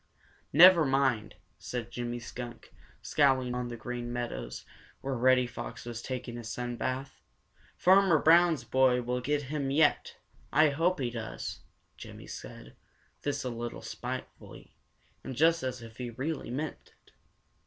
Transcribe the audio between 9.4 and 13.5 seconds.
him yet! I hope he does!" Jimmy said this